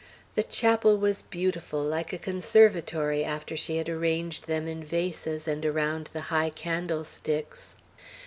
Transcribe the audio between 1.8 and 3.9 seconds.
like a conservatory, after she had